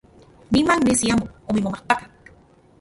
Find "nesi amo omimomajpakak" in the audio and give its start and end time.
0.85-2.11